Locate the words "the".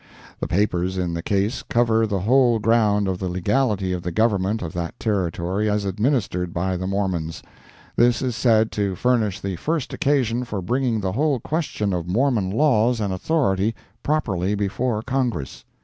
0.39-0.47, 1.13-1.21, 2.07-2.21, 3.19-3.29, 4.01-4.11, 6.75-6.87, 9.41-9.57, 11.01-11.11